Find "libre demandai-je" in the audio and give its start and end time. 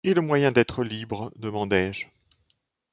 0.83-2.07